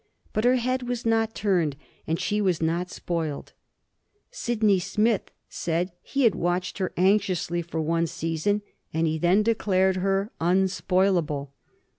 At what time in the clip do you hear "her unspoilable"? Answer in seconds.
9.97-11.51